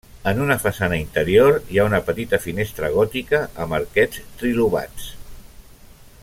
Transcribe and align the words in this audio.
En 0.29 0.39
una 0.43 0.55
façana 0.61 0.97
interior 1.01 1.59
hi 1.75 1.79
ha 1.81 1.85
una 1.89 1.99
petita 2.07 2.39
finestra 2.47 2.91
gòtica 2.97 3.43
amb 3.67 3.77
arquets 3.81 4.25
trilobats. 4.41 5.11